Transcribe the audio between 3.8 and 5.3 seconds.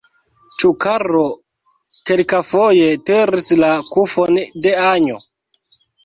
kufon de Anjo?